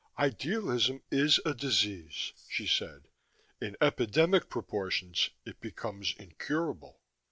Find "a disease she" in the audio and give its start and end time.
1.45-2.65